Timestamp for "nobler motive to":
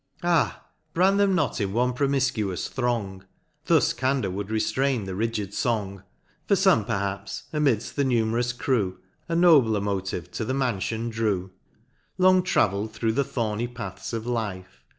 9.35-10.43